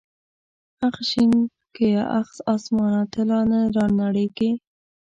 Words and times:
اخ 0.87 0.95
شنکيه 1.09 2.01
اخ 2.19 2.29
اسمانه 2.53 3.01
ته 3.11 3.21
لا 3.29 3.39
نه 3.51 3.59
رانړېږې. 3.75 4.51